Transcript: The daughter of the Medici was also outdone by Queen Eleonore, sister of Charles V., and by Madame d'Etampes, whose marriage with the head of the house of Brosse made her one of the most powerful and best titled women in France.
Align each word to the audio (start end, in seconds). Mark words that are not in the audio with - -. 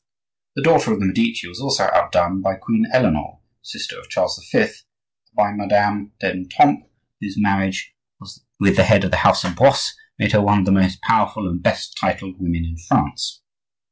The 0.55 0.63
daughter 0.63 0.91
of 0.93 0.99
the 0.99 1.05
Medici 1.05 1.47
was 1.47 1.61
also 1.61 1.83
outdone 1.93 2.41
by 2.41 2.55
Queen 2.55 2.87
Eleonore, 2.91 3.39
sister 3.61 3.99
of 3.99 4.09
Charles 4.09 4.43
V., 4.51 4.57
and 4.59 4.71
by 5.35 5.51
Madame 5.53 6.13
d'Etampes, 6.19 6.89
whose 7.19 7.35
marriage 7.39 7.93
with 8.59 8.77
the 8.77 8.85
head 8.85 9.03
of 9.03 9.11
the 9.11 9.17
house 9.17 9.43
of 9.43 9.55
Brosse 9.55 9.93
made 10.17 10.31
her 10.31 10.41
one 10.41 10.57
of 10.57 10.65
the 10.65 10.71
most 10.71 11.03
powerful 11.03 11.47
and 11.47 11.61
best 11.61 11.95
titled 12.01 12.39
women 12.41 12.65
in 12.65 12.77
France. 12.77 13.43